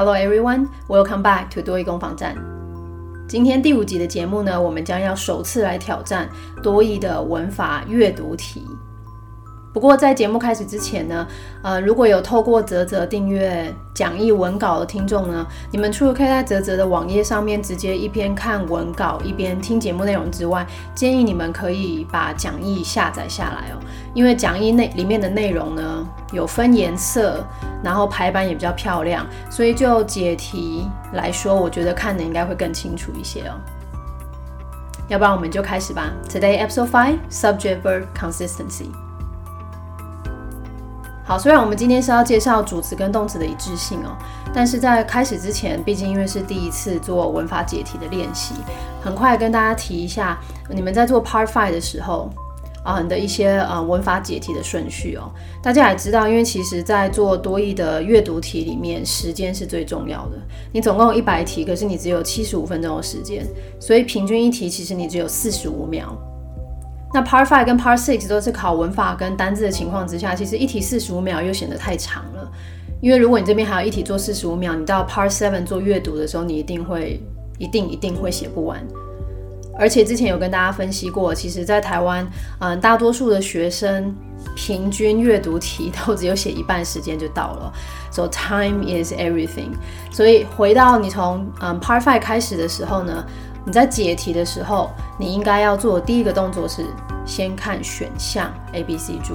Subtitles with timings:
[0.00, 2.34] Hello everyone, welcome back to 多益攻防站。
[3.28, 6.26] 今天第五集的节目呢，我们将要首次来挑战
[6.62, 8.66] 多益的文法阅读题。
[9.74, 11.28] 不过在节目开始之前呢，
[11.62, 23.76] 呃，如果有透过泽泽订阅讲义文稿的听众呢，你们除了可以在泽泽的网页上面直接一边看文稿一边听节目内容之外，建议你们可以把讲义下载下来哦，
[24.14, 27.44] 因为讲义内里面的内容呢有分颜色，
[27.82, 33.54] 然后排版也比较漂亮，所以就解题来说，我觉得看的应该会更清楚一些哦。
[35.08, 36.12] 要不然我们就开始吧。
[36.28, 38.86] Today episode five subject verb consistency。
[41.24, 44.16] 好，虽然我们今天是要介绍主词跟动词的一致性哦，
[44.52, 48.54] 但是在开始之前，毕竟因为是第一次做文法解题的练习，
[49.02, 52.30] 很快跟大家提一下，你们在做 Part Five 的时候
[52.84, 55.30] 啊你的一些呃文法解题的顺序哦。
[55.62, 60.38] 大家也知道，因为其实在做多义的阅读题里面，时间是最重要的。
[60.72, 63.46] 你总共有一百题，可是你只有七十五分钟的时间，
[63.78, 66.16] 所以平均一题其实你只有四十五秒。
[67.12, 72.50] 那 Part Five 跟 Part Six 都是考文法跟单字的情况之下，其实一题四十五秒又显得太长了。
[73.02, 77.20] 因为如果你这边还有一题做四十五秒，你到 Part Seven 做阅读的时候，你一定会、
[77.58, 78.86] 一定、一定会写不完。
[79.78, 82.26] 而且之前有跟大家分析过，其实，在台湾，
[82.58, 84.14] 嗯，大多数的学生
[84.54, 87.72] 平均阅读题都只有写一半时间就到了。
[88.10, 89.70] So time is everything。
[90.10, 93.24] 所以回到你从嗯 Part Five 开始的时候呢？
[93.62, 96.82] 你在解题的时候，你应该要做的第一个动作是
[97.26, 99.34] 先看选项 A、B、C、D。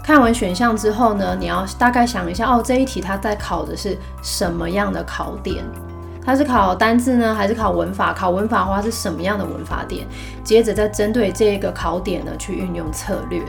[0.00, 5.64] 看完选项之后呢，你要大概想一下，哦，这一题它在考的是什么样的考点？
[6.24, 8.12] 它是考单字呢，还是考文法？
[8.12, 10.06] 考文法的话是什么样的文法点？
[10.44, 13.42] 接着再针对这个考点呢去运用策略。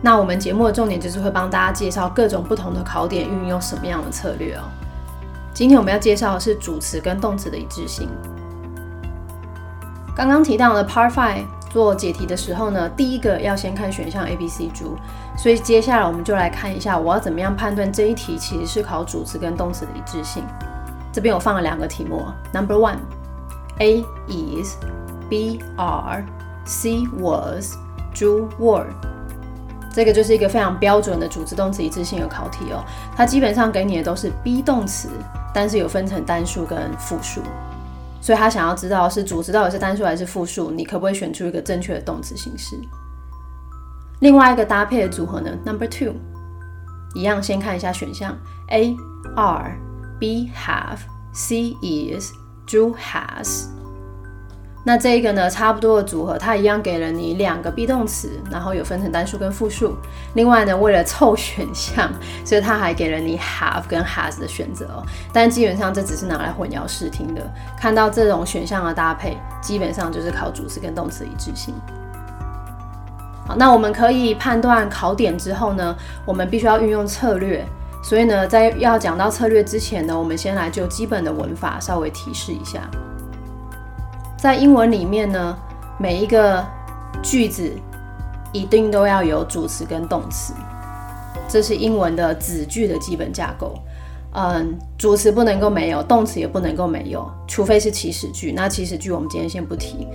[0.00, 4.62] 那我们节目的重点就是会帮大家介绍各种不同的考点运用什么样的策略哦。
[5.52, 8.08] 今天我们要介绍的是主词跟动词的一致性。
[10.16, 14.84] 刚刚提到的 Part Five 做解题的时候呢，第一个要先看选项 A、B、C、D，
[15.36, 20.42] 所以接下来我们就来看一下，我要怎么样判断这一题其实是考主词跟动词的一致性。
[21.12, 28.26] 这边我放了两个题目，Number One，A is，B are，C was，D
[28.58, 28.86] were，
[29.92, 32.82] 这个就是一个非常标准的主词动词一致性的考题哦。
[33.14, 35.10] 它基本上给你的都是 be 动词，
[35.52, 37.42] 但是有分成单数跟复数。
[38.20, 42.76] 所以他想要知道是主词到底是单数还是复数，你可不可以选出一个正确的动词形式？
[44.20, 46.14] 另外一个搭配的组合呢？Number two，
[47.14, 48.96] 一样先看一下选项：A
[49.34, 49.76] are
[50.22, 53.64] B have，C is，D has。
[54.84, 59.96] 那这个呢，差不多的组合，它一样给了你两个 be 动词，然后有分成单数跟复数。
[60.34, 62.08] 另外呢，为了凑选项，
[62.44, 65.02] 所以它还给了你 have 跟 has 的选择。
[65.32, 67.42] 但基本上这只是拿来混淆视听的。
[67.76, 71.74] 看到这种选项的搭配，基本上就是考主词跟动词一致性。
[73.44, 77.66] 好，那我们可以判断考点之后呢，我们必须要运用策略。
[78.02, 82.90] 所以呢，在要讲到策略之前呢，我们先来就基本的文法稍微提示一下。
[84.36, 85.56] 在英文里面呢，
[85.98, 86.64] 每一个
[87.22, 87.70] 句子
[88.52, 90.52] 一定都要有主词跟动词，
[91.48, 93.78] 这是英文的子句的基本架构。
[94.34, 98.50] 嗯，主词不能够没有，动词也不能够没有，除非是祈使句。
[98.50, 100.08] 那祈使句我们今天先不提。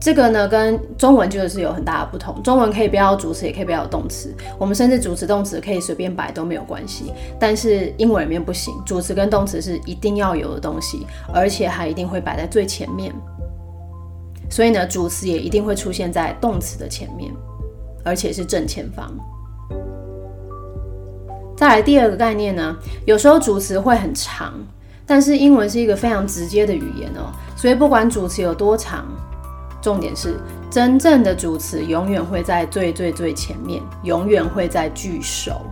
[0.00, 2.42] 这个呢，跟中文就是有很大的不同。
[2.42, 4.34] 中文可以不要主词，也可以不要动词。
[4.58, 7.12] 我们甚至主词、动词可以随便摆都没有关系。
[7.38, 13.14] 但是英文里面不行，主词跟动词是一定要有的东西，而且还一定会摆在最前面。
[14.50, 17.30] 所以呢，主词也一定会出现在动词的前面，
[18.02, 19.12] 而且是正前方。
[21.58, 22.74] 再来第二个概念呢，
[23.04, 24.54] 有时候主词会很长，
[25.04, 29.04] 但是英文是一个非常直接的语言哦，所以不管主词有多长。
[29.80, 30.38] 重点是，
[30.70, 35.62] 真正的主词永远会在最最最前面，永远会在句首。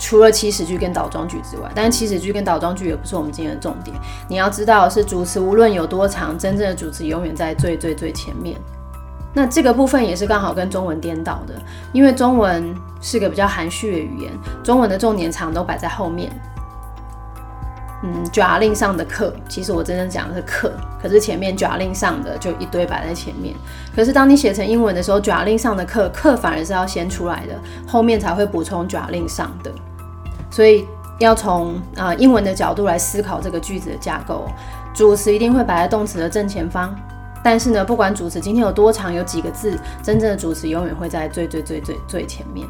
[0.00, 3.96] 除了祈使句跟倒装句之外，但是祈使句跟倒装句也不是我们今天的重点。
[4.28, 8.56] 你要知道，是主词无论有多长，真正的主词永远在最最最前面。
[9.34, 11.54] 那这个部分也是刚好跟中文颠倒的，
[11.92, 16.30] 因为中文是个比较含蓄的语言，中文的重点常都摆在后面。
[18.04, 20.72] 嗯，卷令上的课，其实我真正讲的是课，
[21.02, 23.54] 可是前面卷令上的就一堆摆在前面。
[23.94, 27.54] 可是当你写成英文的时候，卷令上的课，课反而是要先出来的，
[27.88, 29.72] 后面才会补充卷令上的。
[30.48, 30.86] 所以
[31.18, 34.46] 要从啊英文的角度来思考这个句子的架构，
[34.94, 36.94] 主词一定会摆在动词的正前方。
[37.42, 42.66] 但是呢，不管主词今天有多长，有几个字，真正的主词永远会在最最最最最前面。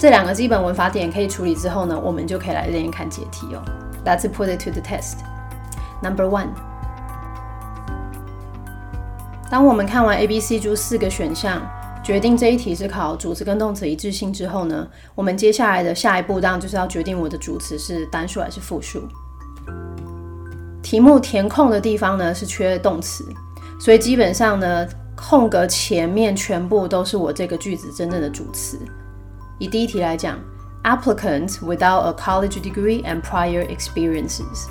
[0.00, 3.60] 这两个基本文法点可以处理之后呢，我们就可以来练一看解题哦。
[4.02, 5.18] Let's put it to the test.
[6.02, 6.46] Number one.
[9.50, 11.60] 当我们看完 A、B、C、D 四个选项，
[12.02, 19.06] 决定这一题是考主词跟动词一致性之后呢，我们接下来的下一步当然就是要决定我的主词是单数还是复数。
[20.82, 23.22] 题目填空的地方呢是缺动词，
[23.78, 28.78] 所以基本上呢，空格前面全部都是我这个句子真正的主词。
[29.60, 30.38] 以第一题来讲
[30.84, 34.68] ，applicants without a college degree and prior experiences，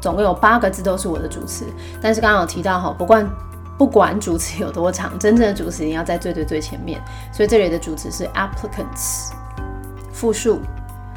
[0.00, 1.66] 总共有八个字都是我的主词，
[2.00, 3.28] 但是刚刚有提到哈，不管
[3.76, 6.98] 不管主词有多长，真正的主词一定要在最最最前面，
[7.34, 9.32] 所以这里的主词是 applicants，
[10.10, 10.58] 复数，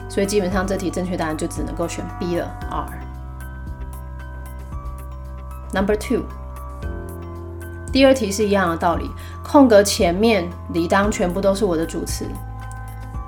[0.10, 2.90] 所以基本上这题正确答案就只能够选 B 了，R。
[5.72, 6.24] Number two，
[7.94, 9.10] 第二题是一样的道理，
[9.46, 12.26] 空格前面理当全部都是我的主词。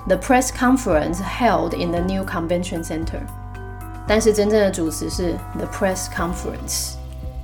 [0.09, 3.21] The press conference held in the new convention center，
[4.07, 6.97] 但是真正的主词是 the press conference。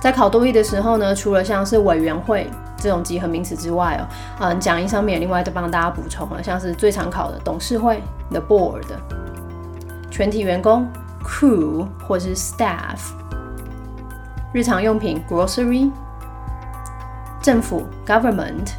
[0.01, 2.49] 在考多义的时候呢，除了像是委员会。
[2.81, 4.07] 这种集合名词之外哦，
[4.41, 8.85] 嗯，讲义上面另外都帮大家补充了，像是最常考的董事会 the board，
[10.11, 10.89] 全体员工
[11.25, 12.99] crew 或是 staff，
[14.53, 15.91] 日常用品 grocery，
[17.43, 18.71] 政府 government，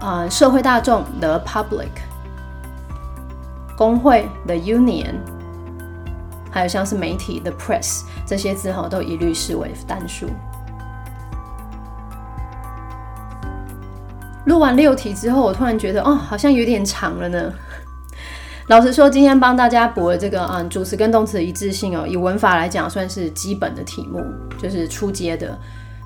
[0.00, 1.90] 啊，社会大众 the public，
[3.76, 5.16] 工会 the union，
[6.50, 10.26] 还有像是媒体 the press 这些字哈，都一律视为单数。
[14.46, 17.52] 录完六题之后，我突然觉得哦，好像有点长了呢。
[18.68, 24.24] 老实说，今天帮大家补了这个嗯，主词跟动词的一致性哦，以文法来讲算是基本的题目，
[24.56, 25.58] 就是初阶的。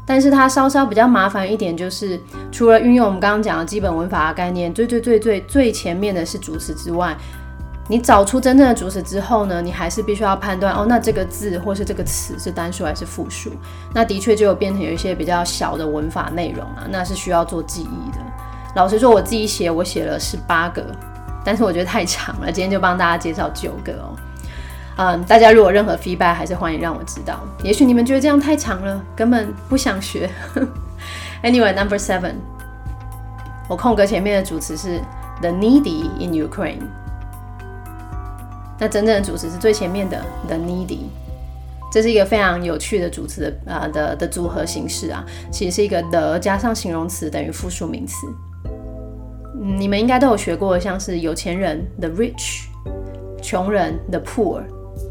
[0.04, 2.18] 但是它稍稍比较麻烦一点，就是
[2.50, 7.16] 除了运用我们刚刚讲的基本文法的概念，最最最最最前面的是主词之外，
[7.88, 13.52] 你找出真正的主词之后呢，你还是必须要判断哦，那这个字或是这个词是单数还是复数？
[13.95, 18.18] 那的确就有变成有一些比较小的文法内容啊，那是需要做记忆的。
[18.75, 20.85] 老实说，我自己写我写了十八个，
[21.45, 24.17] 但是我觉得太长了，今天就帮大家介绍九个哦。
[24.99, 27.41] 嗯，大家如果任何 feedback，还是欢迎让我知道。
[27.63, 30.29] 也许你们觉得这样太长了，根本不想学。
[31.43, 32.35] Anyway，number seven，
[33.69, 35.01] 我空格前面的主词是
[35.41, 36.83] the needy in Ukraine。
[38.79, 41.03] 那真正的主词是最前面的 the needy，
[41.93, 48.27] 这是一个非常有趣的主词的啊的的组合形式啊，其实是一个 the 加上形容词等于复数名词。
[49.77, 52.65] 你们应该都有学过，像是有钱人 the rich，
[53.43, 54.63] 穷人 the poor。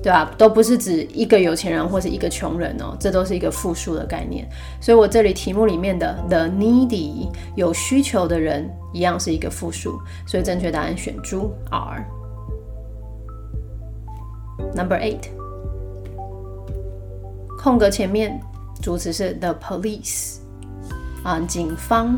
[0.03, 0.29] 对吧？
[0.37, 4.47] 都不是指一个有钱人或是一个穷人哦，这都是一个复数的概念。
[4.79, 12.05] 所以我这里题目里面的 the needy 有需求的人一样是一个复数，所以正确答案选猪 R。
[14.75, 15.29] Number eight，
[17.57, 18.39] 空格前面
[18.81, 20.37] 主词是 the police
[21.23, 22.17] 啊，警方。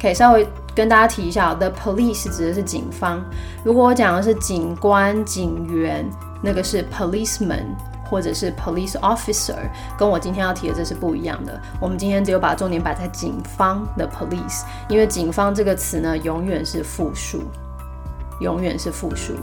[0.00, 3.22] 可以稍微跟大家提一下，the police 指的是警方。
[3.64, 6.04] 如果我讲的是警官、警员。
[6.44, 7.66] 那个是 policeman
[8.10, 9.54] 或者是 police officer，
[9.96, 11.56] 跟我今天要提的这是不一样的。
[11.80, 17.44] 我们今天只有把重点摆在警方的 police，因为警方这个词呢永远是复数，
[18.40, 19.34] 永远是复数。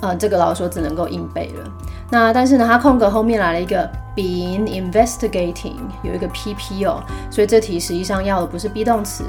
[0.00, 1.68] 呃，这个老说只能够硬背了。
[2.08, 9.24] 那但是呢，它空格后面来了一个 been investigating，有一个 pp 哦，所以这题实际上要的不是 be 动词，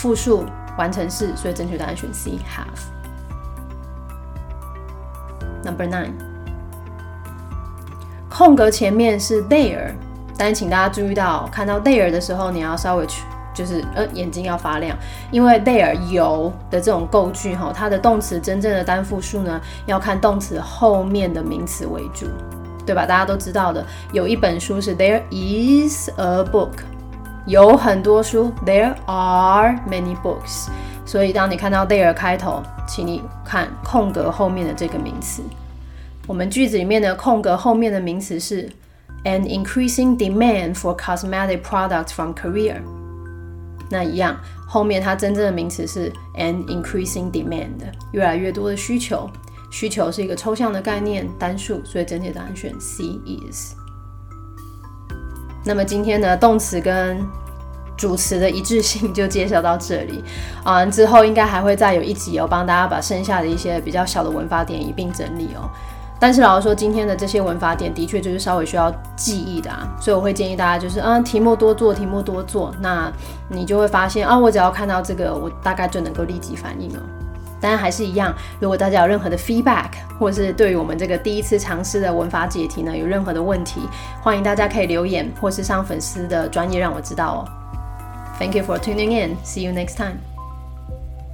[0.00, 0.44] 复数
[0.78, 2.78] 完成式，所以正确答案选 C have。
[5.64, 6.12] Number nine，
[8.30, 9.92] 空格前面是 there，
[10.36, 14.96] 但是请大家注意到，看到 there 的时候，你要稍微去，就是呃眼睛要发亮，
[15.32, 22.28] 因为 there 有的这种构句哈，它的动词真正的单复数呢，要看动词后面的名词为主，
[22.86, 23.04] 对吧？
[23.04, 26.70] 大家都知道的，有一本书是 there is a book，
[27.48, 30.68] 有很多书 there are many books。
[31.06, 35.42] 所以，当你看到 there 开头，请你看空格后面的这个名词。
[36.26, 38.68] 我们句子里面的空格后面的名词是
[39.24, 42.76] an increasing demand for cosmetic products from Korea。
[43.88, 47.70] 那一样，后面它真正的名词是 an increasing demand，
[48.12, 49.26] 越来越多的需求。
[49.70, 53.04] 需求是一个抽象的概念，单数，所以整体答案选 C
[53.50, 53.72] is。
[55.68, 57.22] 那么今天的动词跟
[57.94, 60.24] 主词的一致性就介绍到这里，
[60.64, 65.68] 啊，之后应该还会再有一集哦，帮大家把剩下的一些比较小的文法点一并整理哦。
[66.18, 73.12] 但是老实说，今天的这些文法点的确就是稍微需要记忆的啊，所以我会建议大家就是，嗯，题目多做，题目多做，那
[73.50, 77.00] 你就会发现啊，我只要看到这个，我大概就能够立即反应哦。
[77.60, 83.80] 当然还是一样，如果大家有任何的 feedback，或者是对于我们这个第一次尝试的文法解题呢，有任何的问题，
[84.22, 87.48] 欢迎大家可以留言，或是上粉丝的专业让我知道哦。
[88.38, 89.36] Thank you for tuning in.
[89.44, 90.27] See you next time.